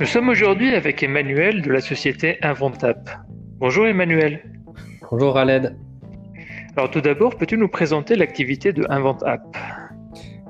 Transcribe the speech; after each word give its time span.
Nous 0.00 0.06
sommes 0.06 0.28
aujourd'hui 0.28 0.74
avec 0.74 1.04
Emmanuel 1.04 1.62
de 1.62 1.70
la 1.70 1.80
société 1.80 2.36
Inventap. 2.42 3.08
Bonjour 3.58 3.86
Emmanuel. 3.86 4.42
Bonjour 5.08 5.36
Aled. 5.36 5.76
Alors 6.76 6.90
tout 6.90 7.00
d'abord, 7.00 7.36
peux-tu 7.36 7.56
nous 7.56 7.68
présenter 7.68 8.16
l'activité 8.16 8.72
de 8.72 8.84
Inventap? 8.88 9.40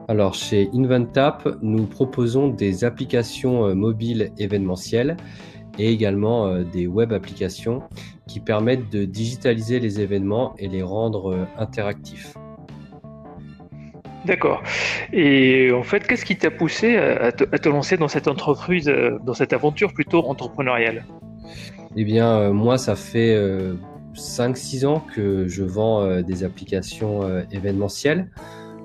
Alors 0.09 0.33
chez 0.33 0.71
Inventap, 0.73 1.47
nous 1.61 1.85
proposons 1.85 2.49
des 2.49 2.85
applications 2.85 3.67
euh, 3.67 3.75
mobiles 3.75 4.33
événementielles 4.39 5.15
et 5.79 5.91
également 5.91 6.47
euh, 6.47 6.65
des 6.65 6.87
web 6.87 7.13
applications 7.13 7.83
qui 8.27 8.41
permettent 8.41 8.91
de 8.91 9.05
digitaliser 9.05 9.79
les 9.79 10.01
événements 10.01 10.55
et 10.59 10.69
les 10.69 10.83
rendre 10.83 11.35
euh, 11.35 11.45
interactifs. 11.59 12.35
D'accord. 14.25 14.63
Et 15.13 15.71
en 15.73 15.83
fait, 15.83 16.07
qu'est-ce 16.07 16.25
qui 16.25 16.37
t'a 16.37 16.51
poussé 16.51 16.97
à 16.97 17.33
te, 17.33 17.69
lancer 17.69 17.97
dans 17.97 18.09
cette 18.09 18.29
entreprise, 18.29 18.89
euh, 18.89 19.19
dans 19.25 19.35
cette 19.35 19.53
aventure 19.53 19.93
plutôt 19.93 20.27
entrepreneuriale? 20.27 21.05
Eh 21.97 22.05
bien, 22.05 22.51
moi, 22.51 22.79
ça 22.79 22.97
fait 22.97 23.37
5-6 24.15 24.87
ans 24.87 25.05
que 25.15 25.47
je 25.47 25.63
vends 25.63 26.23
des 26.23 26.43
applications 26.43 27.21
événementielles. 27.53 28.31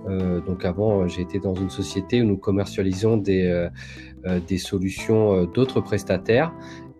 donc 0.07 0.63
avant, 0.63 1.07
j'ai 1.07 1.23
été 1.23 1.40
dans 1.40 1.55
une 1.55 1.71
société 1.71 2.21
où 2.21 2.26
nous 2.26 2.37
commercialisions 2.37 3.17
des, 3.17 3.67
des 4.48 4.57
solutions 4.59 5.45
d'autres 5.45 5.81
prestataires. 5.81 6.53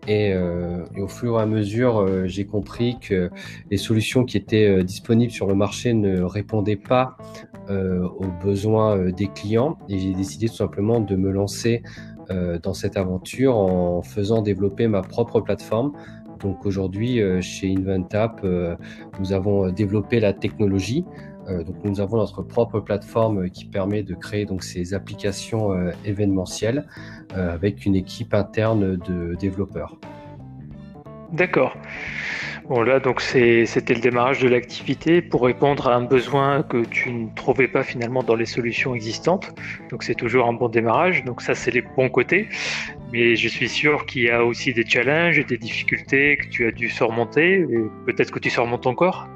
Euh, 0.08 0.84
et, 0.96 1.00
au 1.00 1.08
fur 1.08 1.38
et 1.38 1.42
à 1.42 1.46
mesure, 1.46 1.98
euh, 1.98 2.26
j'ai 2.26 2.46
compris 2.46 2.98
que 3.00 3.30
les 3.70 3.76
solutions 3.76 4.24
qui 4.24 4.36
étaient 4.36 4.68
euh, 4.68 4.82
disponibles 4.82 5.32
sur 5.32 5.46
le 5.46 5.54
marché 5.54 5.92
ne 5.92 6.22
répondaient 6.22 6.76
pas 6.76 7.16
aux 7.68 8.26
besoins 8.42 9.12
des 9.12 9.28
clients. 9.28 9.78
Et 9.88 9.96
j'ai 10.00 10.12
décidé 10.12 10.48
tout 10.48 10.56
simplement 10.56 10.98
de 10.98 11.14
me 11.14 11.30
lancer 11.30 11.84
dans 12.64 12.74
cette 12.74 12.96
aventure 12.96 13.56
en 13.56 14.02
faisant 14.02 14.42
développer 14.42 14.88
ma 14.88 15.02
propre 15.02 15.40
plateforme. 15.40 15.92
Donc 16.40 16.66
aujourd'hui, 16.66 17.20
chez 17.40 17.72
Inventap, 17.72 18.44
nous 19.20 19.32
avons 19.32 19.70
développé 19.70 20.18
la 20.18 20.32
technologie. 20.32 21.04
Donc 21.48 21.76
nous 21.84 22.00
avons 22.00 22.18
notre 22.18 22.42
propre 22.42 22.80
plateforme 22.80 23.50
qui 23.50 23.64
permet 23.64 24.02
de 24.02 24.14
créer 24.14 24.44
donc 24.44 24.62
ces 24.62 24.94
applications 24.94 25.90
événementielles 26.04 26.86
avec 27.34 27.86
une 27.86 27.96
équipe 27.96 28.34
interne 28.34 28.96
de 28.96 29.34
développeurs. 29.34 29.98
D'accord. 31.32 31.76
Bon 32.68 32.82
là 32.82 33.00
donc 33.00 33.20
c'était 33.20 33.94
le 33.94 34.00
démarrage 34.00 34.40
de 34.40 34.48
l'activité 34.48 35.22
pour 35.22 35.42
répondre 35.42 35.88
à 35.88 35.96
un 35.96 36.04
besoin 36.04 36.62
que 36.62 36.84
tu 36.84 37.10
ne 37.10 37.28
trouvais 37.34 37.66
pas 37.66 37.82
finalement 37.82 38.22
dans 38.22 38.36
les 38.36 38.46
solutions 38.46 38.94
existantes. 38.94 39.52
Donc 39.90 40.04
c'est 40.04 40.14
toujours 40.14 40.46
un 40.46 40.52
bon 40.52 40.68
démarrage. 40.68 41.24
Donc 41.24 41.42
ça 41.42 41.56
c'est 41.56 41.72
les 41.72 41.82
bons 41.82 42.08
côtés. 42.08 42.48
Mais 43.12 43.34
je 43.34 43.48
suis 43.48 43.68
sûr 43.68 44.06
qu'il 44.06 44.22
y 44.22 44.30
a 44.30 44.44
aussi 44.44 44.72
des 44.72 44.86
challenges 44.86 45.36
et 45.36 45.44
des 45.44 45.58
difficultés 45.58 46.36
que 46.36 46.46
tu 46.46 46.64
as 46.64 46.70
dû 46.70 46.88
surmonter 46.88 47.66
peut-être 48.06 48.30
que 48.30 48.38
tu 48.38 48.50
surmontes 48.50 48.86
encore? 48.86 49.26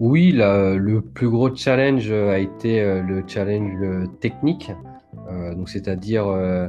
Oui, 0.00 0.32
le 0.32 1.00
plus 1.00 1.28
gros 1.28 1.54
challenge 1.54 2.10
a 2.10 2.38
été 2.38 2.80
euh, 2.80 3.02
le 3.02 3.24
challenge 3.26 4.08
technique. 4.20 4.70
Euh, 5.30 5.54
c'est-à-dire 5.66 6.26
euh, 6.28 6.68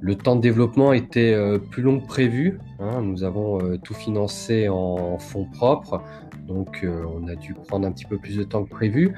le 0.00 0.14
temps 0.16 0.34
de 0.36 0.40
développement 0.40 0.92
était 0.92 1.32
euh, 1.34 1.58
plus 1.58 1.82
long 1.82 2.00
que 2.00 2.06
prévu. 2.06 2.58
Hein. 2.78 3.02
Nous 3.02 3.22
avons 3.22 3.60
euh, 3.60 3.78
tout 3.78 3.94
financé 3.94 4.68
en 4.68 5.18
fonds 5.18 5.44
propres, 5.44 6.02
donc 6.48 6.80
euh, 6.82 7.04
on 7.14 7.28
a 7.28 7.34
dû 7.34 7.54
prendre 7.54 7.86
un 7.86 7.92
petit 7.92 8.06
peu 8.06 8.16
plus 8.16 8.36
de 8.36 8.42
temps 8.42 8.64
que 8.64 8.70
prévu, 8.70 9.14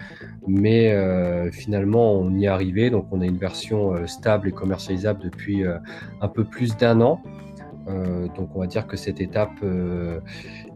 mais 0.46 0.92
finalement 1.52 2.12
on 2.12 2.34
y 2.34 2.44
est 2.44 2.48
arrivé. 2.48 2.90
Donc 2.90 3.06
on 3.12 3.20
a 3.20 3.26
une 3.26 3.38
version 3.38 4.06
stable 4.06 4.48
et 4.48 4.52
commercialisable 4.52 5.22
depuis 5.22 5.64
un 6.20 6.28
peu 6.28 6.44
plus 6.44 6.76
d'un 6.76 7.00
an. 7.00 7.22
Donc 8.36 8.54
on 8.54 8.60
va 8.60 8.66
dire 8.66 8.86
que 8.86 8.96
cette 8.96 9.20
étape 9.20 9.60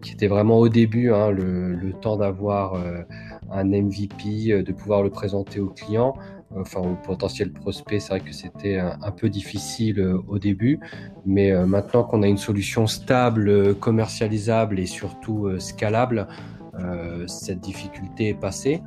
qui 0.02 0.12
était 0.12 0.26
vraiment 0.26 0.58
au 0.58 0.68
début, 0.68 1.12
hein, 1.12 1.30
le, 1.30 1.92
temps 2.00 2.16
d'avoir 2.16 2.74
un 3.50 3.64
MVP, 3.64 4.62
de 4.62 4.72
pouvoir 4.72 5.02
le 5.02 5.10
présenter 5.10 5.60
aux 5.60 5.70
clients, 5.70 6.14
enfin 6.54 6.80
au 6.80 6.94
potentiel 6.94 7.52
prospect, 7.52 8.00
c'est 8.00 8.10
vrai 8.10 8.20
que 8.20 8.32
c'était 8.32 8.78
un, 8.78 9.10
peu 9.10 9.28
difficile 9.28 10.00
euh, 10.00 10.22
au 10.28 10.38
début, 10.38 10.80
mais 11.24 11.50
euh, 11.50 11.66
maintenant 11.66 12.04
qu'on 12.04 12.22
a 12.22 12.26
une 12.26 12.38
solution 12.38 12.86
stable, 12.86 13.48
euh, 13.48 13.74
commercialisable 13.74 14.78
et 14.78 14.86
surtout 14.86 15.48
scalable, 15.58 16.26
cette 17.26 17.60
difficulté 17.60 18.28
est 18.28 18.34
passée. 18.38 18.82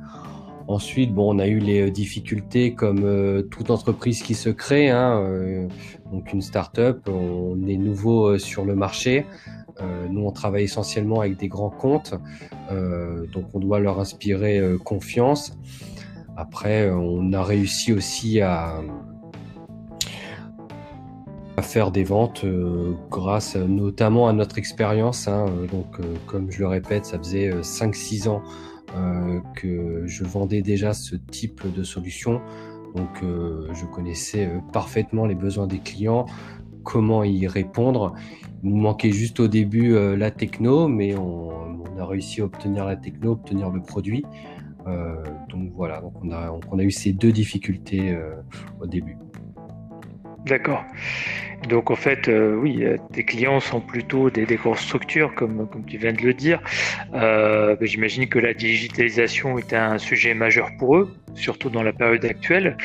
Ensuite, 0.70 1.12
bon, 1.12 1.34
on 1.34 1.38
a 1.40 1.48
eu 1.48 1.58
les 1.58 1.90
difficultés 1.90 2.74
comme 2.74 3.42
toute 3.50 3.70
entreprise 3.70 4.22
qui 4.22 4.34
se 4.34 4.50
crée. 4.50 4.88
Hein, 4.88 5.66
donc 6.12 6.32
une 6.32 6.40
start-up, 6.40 7.08
on 7.08 7.66
est 7.66 7.76
nouveau 7.76 8.38
sur 8.38 8.64
le 8.64 8.76
marché. 8.76 9.26
nous, 10.08 10.24
on 10.24 10.30
travaille 10.30 10.64
essentiellement 10.64 11.22
avec 11.22 11.36
des 11.38 11.48
grands 11.48 11.70
comptes, 11.70 12.14
donc 12.70 13.46
on 13.52 13.58
doit 13.58 13.80
leur 13.80 13.98
inspirer 13.98 14.62
confiance. 14.84 15.58
Après, 16.36 16.88
on 16.90 17.32
a 17.32 17.42
réussi 17.42 17.92
aussi 17.92 18.40
à, 18.40 18.80
faire 21.60 21.90
des 21.90 22.04
ventes 22.04 22.44
euh, 22.44 22.94
grâce 23.10 23.56
notamment 23.56 24.28
à 24.28 24.32
notre 24.32 24.56
expérience. 24.56 25.28
Hein. 25.28 25.44
Donc, 25.70 26.00
euh, 26.00 26.14
comme 26.26 26.50
je 26.50 26.60
le 26.60 26.68
répète, 26.68 27.04
ça 27.04 27.18
faisait 27.18 27.50
5-6 27.50 28.26
euh, 28.26 28.30
ans 28.30 28.42
que 29.54 30.02
je 30.06 30.24
vendais 30.24 30.62
déjà 30.62 30.92
ce 30.92 31.16
type 31.16 31.62
de 31.74 31.82
solution. 31.82 32.40
Donc, 32.94 33.22
je 33.22 33.84
connaissais 33.86 34.50
parfaitement 34.72 35.26
les 35.26 35.34
besoins 35.34 35.66
des 35.66 35.78
clients, 35.78 36.26
comment 36.82 37.22
y 37.22 37.46
répondre. 37.46 38.14
Il 38.62 38.70
nous 38.70 38.80
manquait 38.80 39.12
juste 39.12 39.38
au 39.40 39.48
début 39.48 39.94
la 40.16 40.30
techno, 40.30 40.88
mais 40.88 41.14
on, 41.16 41.50
a 42.00 42.06
réussi 42.06 42.40
à 42.40 42.44
obtenir 42.44 42.84
la 42.84 42.96
techno, 42.96 43.32
obtenir 43.32 43.70
le 43.70 43.80
produit. 43.80 44.24
Euh, 44.86 45.22
donc 45.48 45.72
voilà, 45.74 46.00
donc 46.00 46.14
on, 46.22 46.78
a, 46.78 46.82
eu 46.82 46.90
ces 46.90 47.12
deux 47.12 47.32
difficultés 47.32 48.12
euh, 48.12 48.34
au 48.80 48.86
début. 48.86 49.16
D'accord. 50.46 50.84
Donc 51.68 51.90
en 51.90 51.96
fait, 51.96 52.28
euh, 52.28 52.54
oui, 52.54 52.84
tes 53.12 53.24
clients 53.24 53.60
sont 53.60 53.80
plutôt 53.80 54.30
des, 54.30 54.46
grosses 54.56 54.80
structures, 54.80 55.34
comme, 55.34 55.68
comme 55.68 55.84
tu 55.84 55.98
viens 55.98 56.12
de 56.12 56.22
le 56.22 56.32
dire. 56.32 56.60
J'imagine 57.82 58.28
que 58.28 58.38
la 58.38 58.54
digitalisation 58.54 59.58
est 59.58 59.74
un 59.74 59.98
sujet 59.98 60.34
majeur 60.34 60.70
pour 60.78 60.96
eux, 60.96 61.14
surtout 61.34 61.68
dans 61.68 61.82
la 61.82 61.92
période 61.92 62.24
actuelle. 62.24 62.76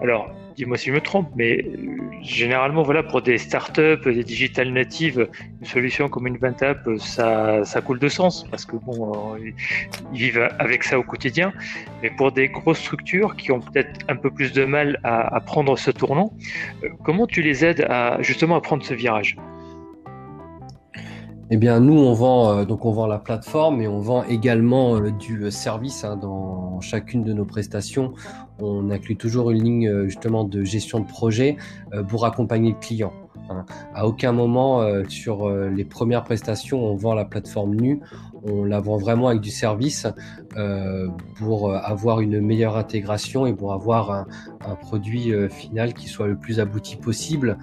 Alors, 0.00 0.32
dis-moi 0.62 0.76
si 0.76 0.90
je 0.90 0.92
me 0.92 1.00
trompe, 1.00 1.28
mais 1.34 1.58
euh, 1.58 1.96
généralement, 2.22 2.82
voilà, 2.82 3.02
pour 3.02 3.20
des 3.20 3.36
startups, 3.36 4.04
des 4.04 4.22
digital 4.22 4.72
natives, 4.72 5.28
une 5.60 5.66
solution 5.66 6.08
comme 6.08 6.28
une 6.28 6.38
Ventap, 6.38 6.88
ça, 6.98 7.64
ça 7.64 7.80
coule 7.80 7.98
de 7.98 8.08
sens 8.08 8.44
parce 8.48 8.64
que 8.64 8.76
bon, 8.76 9.34
euh, 9.34 9.50
ils 10.12 10.18
vivent 10.18 10.48
avec 10.60 10.84
ça 10.84 11.00
au 11.00 11.02
quotidien. 11.02 11.52
Mais 12.00 12.10
pour 12.10 12.30
des 12.30 12.48
grosses 12.48 12.78
structures 12.78 13.34
qui 13.34 13.50
ont 13.50 13.60
peut-être 13.60 14.00
un 14.08 14.14
peu 14.14 14.30
plus 14.30 14.52
de 14.52 14.64
mal 14.64 15.00
à, 15.02 15.40
prendre 15.40 15.76
ce 15.76 15.90
tournant, 15.90 16.32
euh, 16.84 16.88
comment 17.04 17.26
tu 17.26 17.42
les 17.42 17.64
aides 17.64 17.84
à 17.88 18.22
justement 18.22 18.54
à 18.54 18.60
prendre 18.60 18.84
ce 18.84 18.94
virage? 18.94 19.36
Eh 21.54 21.56
bien, 21.58 21.80
nous, 21.80 21.98
on 21.98 22.12
vend 22.14 22.64
donc 22.64 22.84
on 22.84 22.92
vend 22.92 23.06
la 23.06 23.18
plateforme 23.18 23.80
et 23.82 23.88
on 23.88 24.00
vend 24.00 24.24
également 24.24 25.00
du 25.00 25.50
service 25.50 26.04
hein, 26.04 26.16
dans 26.16 26.80
chacune 26.80 27.24
de 27.24 27.32
nos 27.32 27.44
prestations 27.44 28.14
on 28.62 28.90
inclut 28.90 29.16
toujours 29.16 29.50
une 29.50 29.62
ligne 29.62 29.88
euh, 29.88 30.04
justement 30.06 30.44
de 30.44 30.64
gestion 30.64 31.00
de 31.00 31.06
projet 31.06 31.56
euh, 31.92 32.02
pour 32.02 32.24
accompagner 32.24 32.70
le 32.70 32.78
client. 32.78 33.12
Hein. 33.50 33.64
À 33.94 34.06
aucun 34.06 34.32
moment 34.32 34.82
euh, 34.82 35.04
sur 35.08 35.50
les 35.50 35.84
premières 35.84 36.24
prestations, 36.24 36.84
on 36.84 36.96
vend 36.96 37.14
la 37.14 37.24
plateforme 37.24 37.74
nue. 37.74 38.00
On 38.44 38.64
la 38.64 38.80
vend 38.80 38.96
vraiment 38.96 39.28
avec 39.28 39.40
du 39.40 39.50
service 39.50 40.06
pour 41.36 41.74
avoir 41.74 42.20
une 42.20 42.40
meilleure 42.40 42.76
intégration 42.76 43.46
et 43.46 43.54
pour 43.54 43.72
avoir 43.72 44.10
un, 44.10 44.74
produit 44.76 45.32
final 45.48 45.94
qui 45.94 46.08
soit 46.08 46.26
le 46.26 46.36
plus 46.36 46.60
abouti 46.60 46.96
possible. 46.96 47.58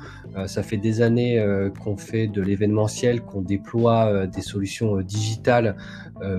ça 0.48 0.64
fait 0.64 0.78
des 0.78 1.02
années 1.02 1.44
qu'on 1.84 1.98
fait 1.98 2.28
de 2.28 2.42
l'événementiel, 2.42 3.22
qu'on 3.22 3.42
déploie 3.42 4.26
des 4.28 4.42
solutions 4.42 4.98
digitales 5.02 5.76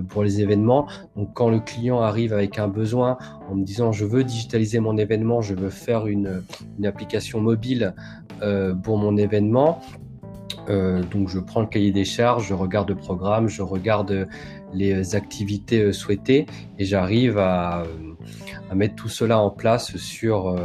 pour 0.08 0.24
les 0.24 0.40
événements. 0.40 0.88
Donc 1.16 1.34
quand 1.34 1.50
le 1.50 1.60
client 1.60 2.00
arrive 2.00 2.32
avec 2.32 2.58
un 2.58 2.68
besoin 2.68 3.18
en 3.48 3.54
me 3.54 3.64
disant 3.64 3.92
je 3.92 4.04
veux 4.04 4.24
digitaliser 4.24 4.80
mon 4.80 4.96
événement, 4.96 5.40
je 5.42 5.54
veux 5.54 5.70
faire 5.70 6.06
une, 6.06 6.42
application 6.84 7.40
mobile 7.40 7.94
euh, 8.42 8.74
pour 8.74 8.96
mon 8.98 9.16
événement. 9.16 9.80
Euh, 10.68 11.02
donc 11.02 11.28
je 11.28 11.38
prends 11.38 11.60
le 11.60 11.66
cahier 11.66 11.92
des 11.92 12.04
charges, 12.04 12.48
je 12.48 12.54
regarde 12.54 12.88
le 12.88 12.94
programme, 12.94 13.48
je 13.48 13.62
regarde 13.62 14.28
les 14.72 15.14
activités 15.14 15.82
euh, 15.82 15.92
souhaitées 15.92 16.46
et 16.78 16.84
j'arrive 16.84 17.38
à, 17.38 17.84
mettre 18.74 18.94
tout 18.94 19.08
cela 19.08 19.38
en 19.38 19.50
place 19.50 19.96
sur, 19.96 20.56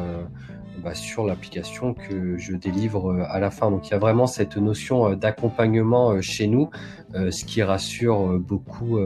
bah, 0.84 0.94
sur 0.94 1.26
l'application 1.26 1.94
que 1.94 2.38
je 2.38 2.56
délivre 2.56 3.20
à 3.30 3.40
la 3.40 3.50
fin. 3.50 3.72
Donc 3.72 3.88
il 3.88 3.92
y 3.92 3.94
a 3.94 3.98
vraiment 3.98 4.28
cette 4.28 4.58
notion 4.58 5.16
d'accompagnement 5.16 6.22
chez 6.22 6.48
nous, 6.48 6.70
ce 7.14 7.46
qui 7.46 7.64
rassure 7.64 8.40
beaucoup 8.40 9.00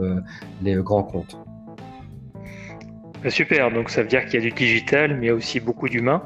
les 0.62 0.74
grands 0.74 1.04
comptes. 1.04 1.38
Super, 3.28 3.70
donc 3.70 3.88
ça 3.88 4.02
veut 4.02 4.08
dire 4.08 4.26
qu'il 4.26 4.34
y 4.34 4.46
a 4.46 4.50
du 4.50 4.54
digital, 4.54 5.16
mais 5.16 5.26
il 5.26 5.28
y 5.28 5.32
a 5.32 5.34
aussi 5.34 5.60
beaucoup 5.60 5.88
d'humains 5.88 6.22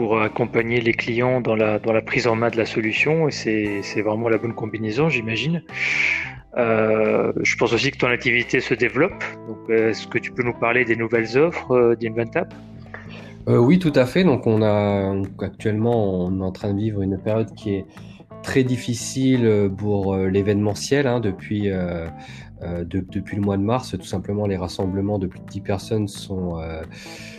pour 0.00 0.22
accompagner 0.22 0.80
les 0.80 0.94
clients 0.94 1.42
dans 1.42 1.54
la, 1.54 1.78
dans 1.78 1.92
la 1.92 2.00
prise 2.00 2.26
en 2.26 2.34
main 2.34 2.48
de 2.48 2.56
la 2.56 2.64
solution 2.64 3.28
et 3.28 3.82
c'est 3.82 4.00
vraiment 4.00 4.30
la 4.30 4.38
bonne 4.38 4.54
combinaison, 4.54 5.10
j'imagine. 5.10 5.62
Euh, 6.56 7.34
je 7.42 7.54
pense 7.56 7.74
aussi 7.74 7.90
que 7.90 7.98
ton 7.98 8.06
activité 8.06 8.60
se 8.60 8.72
développe. 8.72 9.22
Donc, 9.46 9.58
est-ce 9.68 10.06
que 10.06 10.16
tu 10.16 10.32
peux 10.32 10.42
nous 10.42 10.54
parler 10.54 10.86
des 10.86 10.96
nouvelles 10.96 11.36
offres 11.36 11.72
euh, 11.72 11.96
d'InventApp 11.96 12.54
euh, 13.46 13.58
Oui, 13.58 13.78
tout 13.78 13.92
à 13.94 14.06
fait. 14.06 14.24
Donc, 14.24 14.46
on 14.46 14.62
a 14.62 15.14
actuellement, 15.42 16.24
on 16.24 16.40
est 16.40 16.44
en 16.44 16.52
train 16.52 16.72
de 16.72 16.78
vivre 16.78 17.02
une 17.02 17.18
période 17.18 17.52
qui 17.54 17.74
est 17.74 17.84
très 18.42 18.64
difficile 18.64 19.70
pour 19.76 20.16
l'événementiel 20.16 21.06
hein, 21.06 21.20
depuis 21.20 21.68
euh, 22.62 22.84
depuis 22.84 23.36
le 23.36 23.42
mois 23.42 23.56
de 23.56 23.62
mars, 23.62 23.96
tout 23.98 24.06
simplement, 24.06 24.46
les 24.46 24.56
rassemblements 24.56 25.18
de 25.18 25.26
plus 25.26 25.40
de 25.40 25.46
10 25.46 25.60
personnes 25.60 26.08
sont, 26.08 26.58
euh, 26.58 26.82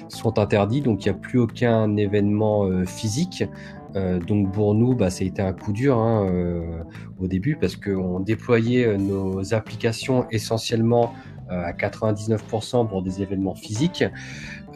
sont 0.09 0.39
interdits, 0.39 0.81
donc 0.81 1.05
il 1.05 1.11
n'y 1.11 1.15
a 1.15 1.19
plus 1.19 1.39
aucun 1.39 1.95
événement 1.95 2.65
euh, 2.65 2.85
physique. 2.85 3.43
donc 4.25 4.53
pour 4.53 4.73
nous, 4.73 4.95
bah, 4.95 5.09
ça 5.09 5.23
a 5.23 5.27
été 5.27 5.41
un 5.41 5.51
coup 5.51 5.73
dur 5.73 5.97
hein, 5.97 6.25
au 7.19 7.27
début 7.27 7.57
parce 7.57 7.75
qu'on 7.75 8.21
déployait 8.21 8.97
nos 8.97 9.53
applications 9.53 10.25
essentiellement 10.31 11.13
à 11.49 11.73
99% 11.73 12.87
pour 12.87 13.03
des 13.03 13.21
événements 13.21 13.53
physiques, 13.53 14.05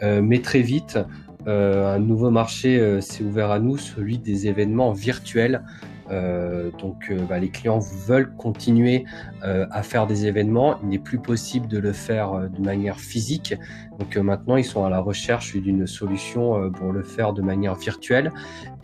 mais 0.02 0.42
très 0.42 0.60
vite, 0.60 0.98
un 1.46 1.98
nouveau 1.98 2.30
marché 2.30 3.00
s'est 3.00 3.24
ouvert 3.24 3.50
à 3.50 3.58
nous, 3.58 3.78
celui 3.78 4.18
des 4.18 4.48
événements 4.48 4.92
virtuels. 4.92 5.62
Euh, 6.10 6.70
donc 6.78 7.10
euh, 7.10 7.18
bah, 7.28 7.38
les 7.38 7.48
clients 7.48 7.78
veulent 7.78 8.34
continuer 8.36 9.04
euh, 9.44 9.66
à 9.70 9.82
faire 9.82 10.06
des 10.06 10.26
événements. 10.26 10.78
Il 10.82 10.88
n'est 10.88 10.98
plus 10.98 11.18
possible 11.18 11.66
de 11.68 11.78
le 11.78 11.92
faire 11.92 12.48
de 12.48 12.60
manière 12.60 12.98
physique. 12.98 13.54
Donc 13.98 14.16
maintenant, 14.16 14.56
ils 14.56 14.64
sont 14.64 14.84
à 14.84 14.90
la 14.90 15.00
recherche 15.00 15.56
d'une 15.56 15.86
solution 15.86 16.70
pour 16.72 16.92
le 16.92 17.02
faire 17.02 17.32
de 17.32 17.42
manière 17.42 17.74
virtuelle. 17.74 18.32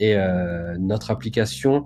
Et 0.00 0.16
notre 0.78 1.10
application 1.10 1.84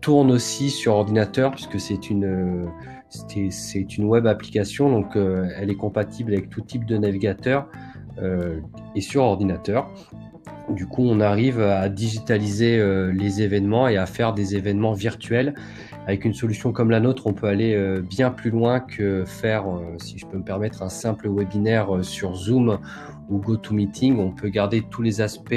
tourne 0.00 0.30
aussi 0.30 0.70
sur 0.70 0.94
ordinateur 0.94 1.52
puisque 1.52 1.80
c'est 1.80 2.10
une 2.10 2.68
c'est 3.08 3.96
une 3.96 4.04
web 4.04 4.26
application. 4.26 4.90
Donc 4.90 5.16
elle 5.16 5.70
est 5.70 5.76
compatible 5.76 6.32
avec 6.32 6.50
tout 6.50 6.60
type 6.60 6.84
de 6.84 6.98
navigateur 6.98 7.68
et 8.94 9.00
sur 9.00 9.22
ordinateur. 9.22 9.90
Du 10.70 10.86
coup, 10.86 11.02
on 11.02 11.20
arrive 11.20 11.60
à 11.60 11.88
digitaliser 11.88 12.78
euh, 12.78 13.10
les 13.10 13.40
événements 13.42 13.88
et 13.88 13.96
à 13.96 14.04
faire 14.04 14.34
des 14.34 14.54
événements 14.54 14.92
virtuels. 14.92 15.54
Avec 16.06 16.24
une 16.24 16.34
solution 16.34 16.72
comme 16.72 16.90
la 16.90 17.00
nôtre, 17.00 17.26
on 17.26 17.32
peut 17.32 17.46
aller 17.46 17.74
euh, 17.74 18.02
bien 18.02 18.30
plus 18.30 18.50
loin 18.50 18.80
que 18.80 19.24
faire, 19.24 19.66
euh, 19.66 19.96
si 19.98 20.18
je 20.18 20.26
peux 20.26 20.36
me 20.36 20.44
permettre, 20.44 20.82
un 20.82 20.90
simple 20.90 21.28
webinaire 21.28 22.04
sur 22.04 22.34
Zoom 22.34 22.78
ou 23.30 23.38
GoToMeeting. 23.38 24.18
On 24.18 24.30
peut 24.30 24.48
garder 24.48 24.82
tous 24.90 25.02
les 25.02 25.20
aspects 25.22 25.54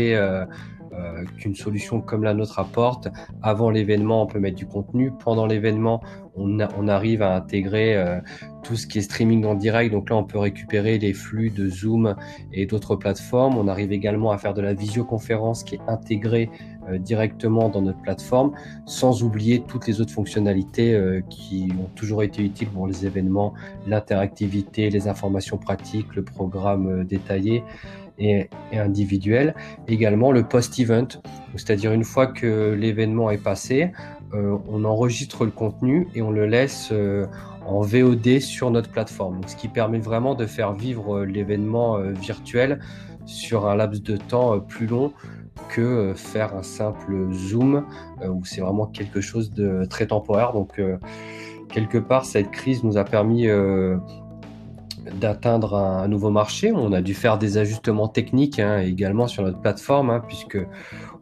euh, 0.94 1.24
qu'une 1.38 1.56
solution 1.56 2.02
comme 2.02 2.24
la 2.24 2.34
nôtre 2.34 2.60
apporte. 2.60 3.08
Avant 3.42 3.70
l'événement, 3.70 4.24
on 4.24 4.28
peut 4.28 4.40
mettre 4.40 4.58
du 4.58 4.66
contenu. 4.66 5.12
Pendant 5.24 5.46
l'événement, 5.46 6.02
on, 6.36 6.60
arrive 6.88 7.22
à 7.22 7.36
intégrer 7.36 7.96
euh, 7.96 8.20
tout 8.64 8.76
ce 8.76 8.88
qui 8.88 9.00
est 9.00 9.02
streaming 9.02 9.46
en 9.46 9.56
direct. 9.56 9.92
Donc 9.92 10.10
là, 10.10 10.16
on 10.16 10.24
peut 10.24 10.40
récupérer 10.40 10.98
les 10.98 11.14
flux 11.14 11.50
de 11.50 11.70
Zoom 11.70 12.16
et 12.54 12.66
d'autres 12.66 12.96
plateformes. 12.96 13.58
On 13.58 13.68
arrive 13.68 13.92
également 13.92 14.32
à 14.32 14.38
faire 14.38 14.54
de 14.54 14.62
la 14.62 14.74
visioconférence 14.74 15.64
qui 15.64 15.76
est 15.76 15.82
intégrée 15.88 16.50
directement 17.00 17.70
dans 17.70 17.82
notre 17.82 18.02
plateforme, 18.02 18.54
sans 18.86 19.24
oublier 19.24 19.64
toutes 19.68 19.88
les 19.88 20.02
autres 20.02 20.12
fonctionnalités 20.12 21.22
qui 21.30 21.70
ont 21.80 21.90
toujours 21.96 22.24
été 22.24 22.44
utiles 22.44 22.70
pour 22.70 22.88
les 22.88 23.06
événements, 23.06 23.54
l'interactivité, 23.88 24.90
les 24.90 25.08
informations 25.08 25.58
pratiques, 25.58 26.16
le 26.16 26.24
programme 26.24 27.04
détaillé 27.04 27.64
et, 28.22 28.50
individuel. 28.74 29.56
Également 29.88 30.32
le 30.32 30.44
post-event, 30.44 31.08
c'est-à-dire 31.56 31.92
une 31.92 32.04
fois 32.04 32.28
que 32.28 32.74
l'événement 32.74 33.32
est 33.32 33.42
passé, 33.42 33.92
euh, 34.34 34.58
on 34.70 34.86
enregistre 34.86 35.44
le 35.44 35.52
contenu 35.52 36.08
et 36.16 36.22
on 36.22 36.32
le 36.32 36.46
laisse 36.46 36.90
euh, 36.92 37.26
en 37.66 37.82
VOD 37.82 38.40
sur 38.40 38.72
notre 38.72 38.90
plateforme. 38.90 39.42
ce 39.46 39.56
qui 39.56 39.68
permet 39.68 40.00
vraiment 40.00 40.36
de 40.36 40.46
faire 40.46 40.74
vivre 40.74 41.18
euh, 41.18 41.26
l'événement 41.26 42.00
virtuel 42.00 42.80
sur 43.26 43.68
un 43.68 43.76
laps 43.76 44.02
de 44.02 44.18
temps 44.18 44.60
plus 44.60 44.88
long 44.88 45.14
que 45.72 46.14
faire 46.16 46.56
un 46.56 46.64
simple 46.64 47.32
zoom 47.32 47.86
où 48.24 48.44
c'est 48.46 48.62
vraiment 48.62 48.86
quelque 48.86 49.22
chose 49.22 49.52
de 49.52 49.86
très 49.86 50.08
temporaire. 50.08 50.54
Donc 50.54 50.82
quelque 51.70 51.98
part, 51.98 52.26
cette 52.26 52.52
crise 52.52 52.84
nous 52.84 52.98
a 52.98 53.04
permis 53.04 53.48
d'atteindre 55.20 55.76
un, 55.76 56.08
nouveau 56.08 56.30
marché. 56.30 56.72
On 56.72 56.92
a 56.94 57.02
dû 57.02 57.14
faire 57.14 57.38
des 57.38 57.58
ajustements 57.58 58.08
techniques 58.08 58.60
hein, 58.60 58.80
également 58.80 59.28
sur 59.28 59.44
notre 59.44 59.60
plateforme, 59.60 60.10
hein, 60.10 60.22
puisque 60.26 60.60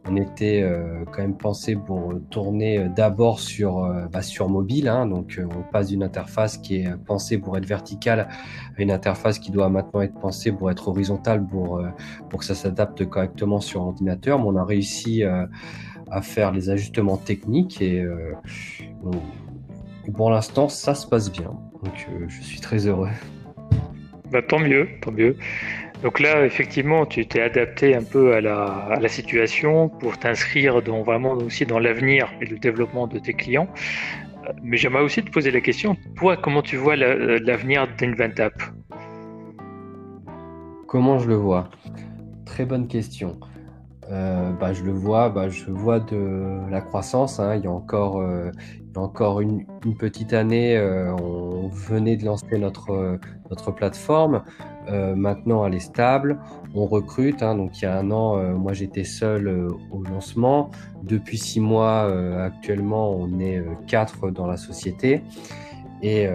on 0.08 0.16
était 0.16 0.62
euh, 0.62 1.04
quand 1.12 1.20
même 1.20 1.36
pensé 1.36 1.76
pour 1.76 2.14
tourner 2.30 2.88
d'abord 2.88 3.38
sur, 3.40 3.84
euh, 3.84 4.06
bah, 4.10 4.22
sur 4.22 4.48
mobile. 4.48 4.88
Hein. 4.88 5.06
donc 5.06 5.36
euh, 5.38 5.46
on 5.56 5.62
passe 5.70 5.88
d'une 5.88 6.02
interface 6.02 6.56
qui 6.56 6.76
est 6.76 6.96
pensée 7.04 7.38
pour 7.38 7.56
être 7.58 7.66
verticale 7.66 8.20
à 8.20 8.82
une 8.82 8.90
interface 8.90 9.38
qui 9.38 9.50
doit 9.50 9.68
maintenant 9.68 10.00
être 10.00 10.18
pensée 10.18 10.52
pour 10.52 10.70
être 10.70 10.88
horizontale 10.88 11.46
pour, 11.46 11.82
pour 12.28 12.40
que 12.40 12.44
ça 12.44 12.54
s'adapte 12.54 13.04
correctement 13.08 13.60
sur 13.60 13.82
ordinateur. 13.82 14.38
Mais 14.38 14.46
on 14.46 14.56
a 14.56 14.64
réussi 14.64 15.22
à 15.22 16.22
faire 16.22 16.52
les 16.52 16.70
ajustements 16.70 17.16
techniques 17.16 17.80
et 17.82 18.04
pour 20.14 20.30
l'instant 20.30 20.68
ça 20.68 20.94
se 20.94 21.06
passe 21.06 21.30
bien. 21.30 21.52
Donc 21.82 22.08
je 22.28 22.42
suis 22.42 22.60
très 22.60 22.86
heureux. 22.86 23.08
Bah, 24.30 24.42
tant 24.42 24.60
mieux, 24.60 24.88
tant 25.02 25.12
mieux. 25.12 25.36
Donc 26.02 26.18
là, 26.18 26.46
effectivement, 26.46 27.04
tu 27.04 27.26
t'es 27.26 27.42
adapté 27.42 27.94
un 27.94 28.02
peu 28.02 28.34
à 28.34 28.40
la, 28.40 28.98
la 29.00 29.08
situation 29.08 29.88
pour 29.88 30.18
t'inscrire 30.18 30.80
dans, 30.82 31.02
vraiment 31.02 31.32
aussi 31.32 31.66
dans 31.66 31.78
l'avenir 31.78 32.28
et 32.40 32.46
le 32.46 32.58
développement 32.58 33.06
de 33.06 33.18
tes 33.18 33.34
clients. 33.34 33.68
Euh, 34.48 34.52
mais 34.62 34.78
j'aimerais 34.78 35.02
aussi 35.02 35.22
te 35.22 35.30
poser 35.30 35.50
la 35.50 35.60
question, 35.60 35.96
toi, 36.16 36.36
comment 36.36 36.62
tu 36.62 36.76
vois 36.76 36.96
l'avenir 36.96 37.86
d'InventApp 37.98 38.54
Comment 40.86 41.18
je 41.18 41.28
le 41.28 41.36
vois? 41.36 41.68
Très 42.46 42.64
bonne 42.64 42.88
question. 42.88 43.38
Euh, 44.10 44.50
bah, 44.52 44.72
je 44.72 44.82
le 44.82 44.90
vois, 44.90 45.28
bah, 45.28 45.48
je 45.48 45.70
vois 45.70 46.00
de 46.00 46.68
la 46.68 46.80
croissance. 46.80 47.38
Hein. 47.38 47.56
Il 47.56 47.64
y 47.64 47.66
a 47.68 47.70
encore, 47.70 48.20
euh, 48.20 48.50
encore 48.96 49.40
une, 49.40 49.64
petite 49.98 50.32
année, 50.32 50.76
euh, 50.76 51.14
on 51.14 51.68
venait 51.68 52.16
de 52.16 52.24
lancer 52.24 52.58
notre, 52.58 53.18
notre 53.50 53.70
plateforme. 53.70 54.42
Maintenant, 55.16 55.66
elle 55.66 55.74
est 55.74 55.80
stable. 55.80 56.38
On 56.74 56.86
recrute. 56.86 57.42
Hein. 57.42 57.56
donc, 57.56 57.80
il 57.80 57.84
y 57.84 57.86
a 57.86 57.98
un 57.98 58.10
an, 58.10 58.36
moi, 58.58 58.72
j'étais 58.72 59.04
seul 59.04 59.68
au 59.90 60.02
lancement. 60.02 60.70
Depuis 61.02 61.38
six 61.38 61.60
mois, 61.60 62.10
actuellement, 62.42 63.10
on 63.10 63.38
est 63.40 63.62
quatre 63.86 64.30
dans 64.30 64.46
la 64.46 64.56
société. 64.56 65.22
Et 66.02 66.28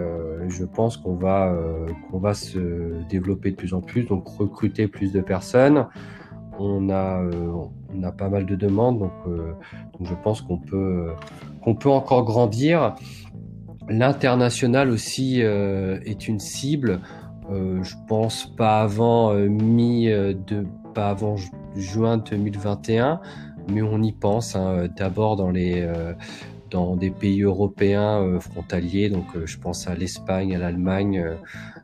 je 0.48 0.66
pense 0.66 0.98
qu'on 0.98 1.16
va, 1.16 1.56
qu'on 2.10 2.20
va 2.20 2.34
se 2.34 3.04
développer 3.10 3.52
de 3.52 3.56
plus 3.56 3.74
en 3.74 3.82
plus, 3.82 4.04
donc 4.04 4.28
recruter 4.28 4.88
plus 4.88 5.12
de 5.12 5.22
personnes 5.22 5.88
on 6.60 6.90
a, 6.90 7.22
euh, 7.22 7.52
on 7.94 8.04
a 8.04 8.12
pas 8.12 8.30
mal 8.30 8.46
de 8.46 8.56
demandes, 8.56 9.00
donc, 9.00 9.12
euh, 9.28 9.54
je 10.02 10.14
pense 10.24 10.42
qu'on 10.42 10.58
peut, 10.58 11.10
qu'on 11.64 11.76
peut 11.76 11.90
encore 11.90 12.24
grandir. 12.26 12.96
L'international 13.88 14.90
aussi 14.90 15.42
euh, 15.44 16.00
est 16.06 16.28
une 16.28 16.40
cible. 16.40 17.02
Je 17.50 17.96
pense 18.08 18.46
pas 18.56 18.82
avant 18.82 19.34
mi 19.34 20.08
de 20.08 20.66
pas 20.94 21.10
avant 21.10 21.36
juin 21.76 22.18
2021, 22.18 23.20
mais 23.72 23.82
on 23.82 24.02
y 24.02 24.12
pense. 24.12 24.56
Hein, 24.56 24.88
d'abord 24.96 25.36
dans 25.36 25.52
les 25.52 25.88
dans 26.72 26.96
des 26.96 27.12
pays 27.12 27.44
européens 27.44 28.40
frontaliers, 28.40 29.10
donc 29.10 29.26
je 29.46 29.58
pense 29.58 29.88
à 29.88 29.96
l'Espagne, 29.96 30.56
à 30.56 30.60
l'Allemagne, 30.60 31.38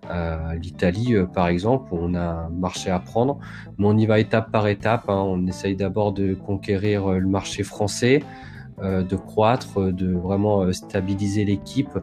à 0.10 0.56
l'Italie, 0.56 1.16
euh, 1.16 1.26
par 1.26 1.48
exemple, 1.48 1.94
où 1.94 1.98
on 2.00 2.14
a 2.14 2.22
un 2.22 2.50
marché 2.50 2.90
à 2.90 3.00
prendre. 3.00 3.40
Mais 3.78 3.86
on 3.88 3.98
y 3.98 4.06
va 4.06 4.20
étape 4.20 4.52
par 4.52 4.68
étape. 4.68 5.10
Hein. 5.10 5.24
On 5.26 5.46
essaye 5.48 5.76
d'abord 5.76 6.14
de 6.14 6.34
conquérir 6.34 7.08
euh, 7.08 7.20
le 7.20 7.28
marché 7.28 7.64
français, 7.64 8.24
euh, 8.82 9.04
de 9.04 9.16
croître, 9.16 9.92
de 9.92 10.14
vraiment 10.14 10.72
stabiliser 10.72 11.46
l'équipe 11.46 11.98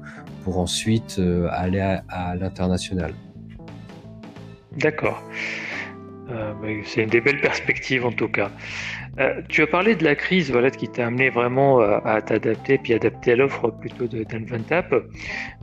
pour 0.45 0.59
ensuite 0.59 1.21
aller 1.51 1.81
à, 2.09 2.37
l'international. 2.37 3.13
D'accord. 4.79 5.23
c'est 6.85 7.03
une 7.03 7.09
des 7.09 7.21
belles 7.21 7.41
perspectives 7.41 8.05
en 8.05 8.13
tout 8.13 8.29
cas. 8.29 8.51
Euh, 9.19 9.43
tu 9.49 9.63
as 9.63 9.67
parlé 9.67 9.97
de 9.97 10.05
la 10.05 10.15
crise 10.15 10.53
voilà, 10.53 10.71
qui 10.71 10.89
t'a 10.89 11.07
amené 11.07 11.29
vraiment 11.29 11.81
euh, 11.81 11.99
à, 12.05 12.23
t'adapter 12.23 12.79
puis 12.79 12.95
adapter 12.95 13.33
à 13.33 13.37
l'offre 13.37 13.71
plutôt 13.71 14.07
d'Inventap. 14.07 14.95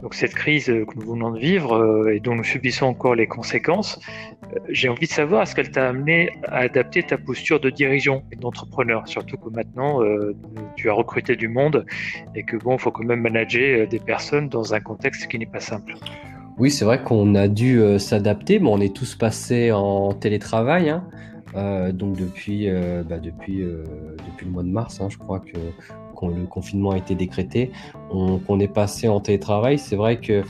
Donc 0.02 0.14
cette 0.14 0.34
crise 0.34 0.66
que 0.66 1.00
nous 1.00 1.14
venons 1.14 1.32
de 1.32 1.40
vivre 1.40 2.10
et 2.10 2.20
dont 2.20 2.36
nous 2.36 2.44
subissons 2.44 2.88
encore 2.88 3.16
les 3.16 3.28
conséquences, 3.28 4.00
euh, 4.44 4.60
j'ai 4.70 4.90
envie 4.90 5.08
de 5.08 5.12
savoir 5.12 5.44
est-ce 5.44 5.56
qu'elle 5.56 5.72
t'a 5.72 5.88
amené 5.88 6.32
à 6.48 6.60
adapter 6.60 7.04
ta 7.04 7.18
posture 7.18 7.62
de 7.62 7.70
dirigeant 7.70 8.24
et 8.34 8.36
d'entrepreneur, 8.36 9.08
surtout 9.08 9.38
que 9.38 9.50
maintenant 9.50 10.02
tu 10.76 10.90
as 10.90 10.94
recruté 10.94 11.36
du 11.36 11.48
monde 11.48 11.86
et 12.36 12.44
que 12.44 12.58
bon, 12.58 12.78
faut 12.78 12.92
quand 12.92 13.06
même 13.06 13.22
manager 13.22 13.88
des 13.88 14.00
personnes 14.00 14.50
dans 14.50 14.74
un 14.74 14.80
contexte 14.80 15.28
qui 15.28 15.40
n'est 15.40 15.46
pas 15.46 15.60
simple. 15.60 15.94
Oui, 16.58 16.72
c'est 16.72 16.86
vrai 16.86 17.04
qu'on 17.04 17.36
a 17.36 17.48
dû 17.48 17.82
s'adapter, 18.00 18.60
mais 18.60 18.70
on 18.70 18.80
est 18.80 18.96
tous 18.96 19.16
passés 19.16 19.72
en 19.72 20.14
télétravail. 20.14 20.90
Hein. 20.90 21.04
donc 21.92 22.18
depuis, 22.18 22.70
bah, 23.08 23.20
depuis, 23.20 23.58
depuis 23.60 24.46
le 24.46 24.52
mois 24.52 24.64
de 24.64 24.70
mars, 24.70 25.02
hein, 25.02 25.08
je 25.10 25.18
crois 25.18 25.40
que 25.40 25.58
quand 26.16 26.30
le 26.30 26.46
confinement 26.46 26.92
a 26.92 26.98
été 26.98 27.14
décrété, 27.14 27.72
qu'on 28.10 28.60
est 28.60 28.74
passé 28.74 29.08
en 29.08 29.20
télétravail. 29.20 29.78
C'est 29.78 29.96
vrai 29.98 30.20
que 30.20 30.44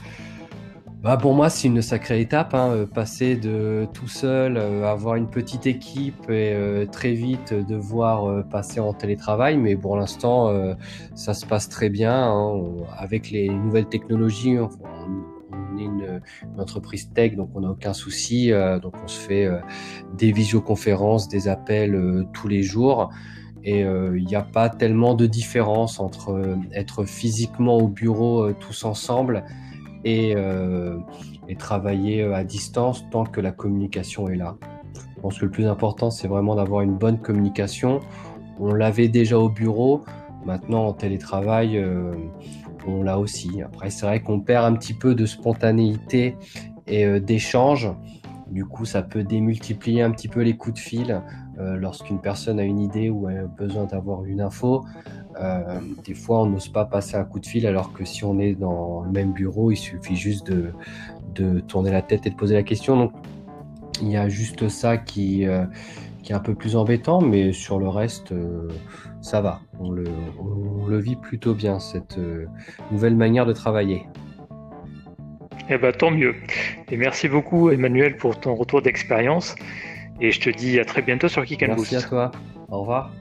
bah 1.02 1.16
pour 1.16 1.34
moi, 1.34 1.50
c'est 1.50 1.68
une 1.68 1.82
sacrée 1.82 2.20
étape, 2.20 2.52
hein, 2.52 2.70
euh, 2.72 2.84
passer 2.84 3.36
de 3.36 3.86
tout 3.92 4.08
seul, 4.08 4.56
euh, 4.56 4.84
avoir 4.90 5.14
une 5.14 5.28
petite 5.28 5.66
équipe 5.66 6.28
et 6.28 6.52
euh, 6.52 6.84
très 6.84 7.12
vite 7.12 7.54
devoir 7.54 8.44
passer 8.48 8.80
en 8.80 8.92
télétravail. 8.92 9.56
Mais 9.56 9.76
pour 9.76 9.96
l'instant, 9.96 10.52
ça 11.14 11.32
se 11.34 11.46
passe 11.46 11.68
très 11.68 11.90
bien. 11.90 12.34
Avec 12.96 13.30
les 13.30 13.48
nouvelles 13.48 13.86
technologies, 13.86 14.58
on, 14.58 14.68
une, 16.42 16.60
entreprise 16.60 17.12
tech, 17.12 17.36
donc 17.36 17.50
on 17.54 17.60
n'a 17.60 17.70
aucun 17.70 17.92
souci. 17.92 18.50
donc 18.82 18.94
on 19.02 19.08
se 19.08 19.20
fait 19.20 19.48
des 20.16 20.32
visioconférences, 20.32 21.28
des 21.28 21.48
appels 21.48 22.26
tous 22.32 22.48
les 22.48 22.62
jours. 22.62 23.10
Et 23.64 23.80
il 23.80 24.24
n'y 24.24 24.36
a 24.36 24.42
pas 24.42 24.68
tellement 24.68 25.14
de 25.14 25.26
différence 25.26 25.98
entre 25.98 26.56
être 26.72 27.04
physiquement 27.04 27.76
au 27.76 27.88
bureau 27.88 28.52
tous 28.52 28.84
ensemble 28.84 29.44
euh, 30.06 30.98
et, 31.48 31.56
travailler 31.56 32.22
euh, 32.22 32.34
à 32.34 32.44
distance 32.44 33.04
tant 33.10 33.24
que 33.24 33.40
la 33.40 33.50
communication 33.50 34.28
est 34.28 34.36
là. 34.36 34.56
Je 35.16 35.20
pense 35.20 35.38
que 35.38 35.44
le 35.44 35.50
plus 35.50 35.66
important, 35.66 36.10
c'est 36.10 36.28
vraiment 36.28 36.54
d'avoir 36.54 36.82
une 36.82 36.96
bonne 36.96 37.18
communication. 37.18 38.00
On 38.60 38.72
l'avait 38.72 39.08
déjà 39.08 39.38
au 39.38 39.48
bureau, 39.48 40.04
maintenant 40.44 40.86
en 40.86 40.92
télétravail, 40.92 41.76
euh, 41.78 42.14
on 42.86 43.02
l'a 43.02 43.18
aussi. 43.18 43.62
Après, 43.62 43.90
c'est 43.90 44.06
vrai 44.06 44.20
qu'on 44.20 44.40
perd 44.40 44.64
un 44.64 44.74
petit 44.74 44.94
peu 44.94 45.14
de 45.14 45.26
spontanéité 45.26 46.36
et 46.86 47.20
d'échange. 47.20 47.90
Du 48.48 48.64
coup, 48.64 48.84
ça 48.84 49.02
peut 49.02 49.24
démultiplier 49.24 50.02
un 50.02 50.10
petit 50.10 50.28
peu 50.28 50.40
les 50.40 50.56
coups 50.56 50.74
de 50.74 50.78
fil 50.78 51.22
lorsqu'une 51.58 52.20
personne 52.20 52.60
a 52.60 52.64
une 52.64 52.78
idée 52.78 53.10
ou 53.10 53.26
a 53.26 53.32
besoin 53.46 53.84
d'avoir 53.84 54.24
une 54.24 54.40
info. 54.40 54.84
Euh, 55.40 55.80
des 56.04 56.14
fois, 56.14 56.42
on 56.42 56.46
n'ose 56.46 56.68
pas 56.68 56.84
passer 56.84 57.16
un 57.16 57.24
coup 57.24 57.40
de 57.40 57.46
fil, 57.46 57.66
alors 57.66 57.92
que 57.92 58.04
si 58.04 58.24
on 58.24 58.38
est 58.38 58.54
dans 58.54 59.02
le 59.02 59.10
même 59.10 59.32
bureau, 59.32 59.70
il 59.70 59.76
suffit 59.76 60.16
juste 60.16 60.50
de, 60.50 60.72
tourner 61.68 61.90
la 61.90 62.00
tête 62.00 62.26
et 62.26 62.30
de 62.30 62.34
poser 62.34 62.54
la 62.54 62.62
question. 62.62 62.96
Donc, 62.96 63.12
il 64.00 64.08
y 64.08 64.16
a 64.16 64.28
juste 64.28 64.68
ça 64.68 64.96
qui, 64.96 65.46
euh, 65.46 65.64
qui 66.26 66.32
est 66.32 66.34
un 66.34 66.40
peu 66.40 66.56
plus 66.56 66.74
embêtant, 66.74 67.20
mais 67.20 67.52
sur 67.52 67.78
le 67.78 67.88
reste, 67.88 68.32
euh, 68.32 68.68
ça 69.22 69.40
va. 69.40 69.60
On 69.78 69.92
le, 69.92 70.04
on 70.40 70.86
le, 70.88 70.98
vit 70.98 71.14
plutôt 71.14 71.54
bien, 71.54 71.78
cette 71.78 72.18
nouvelle 72.90 73.14
manière 73.14 73.46
de 73.46 73.52
travailler. 73.52 74.02
Eh 75.70 75.78
ben, 75.78 75.92
tant 75.92 76.10
mieux. 76.10 76.34
Et 76.90 76.96
merci 76.96 77.28
beaucoup, 77.28 77.70
Emmanuel, 77.70 78.16
pour 78.16 78.40
ton 78.40 78.56
retour 78.56 78.82
d'expérience. 78.82 79.54
Et 80.20 80.32
je 80.32 80.40
te 80.40 80.50
dis 80.50 80.80
à 80.80 80.84
très 80.84 81.02
bientôt 81.02 81.28
sur 81.28 81.44
Kick 81.44 81.62
Merci 81.62 81.94
à 81.94 82.02
toi. 82.02 82.32
Au 82.68 82.80
revoir. 82.80 83.12